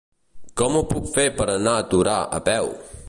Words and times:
Com 0.61 0.77
ho 0.79 0.81
puc 0.93 1.11
fer 1.17 1.25
per 1.41 1.47
anar 1.57 1.75
a 1.81 1.85
Torà 1.93 2.17
a 2.39 2.41
peu? 2.49 2.73